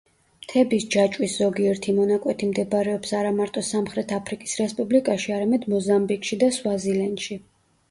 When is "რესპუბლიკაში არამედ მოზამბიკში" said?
4.63-6.43